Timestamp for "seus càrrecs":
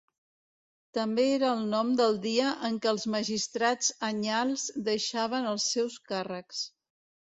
5.75-6.69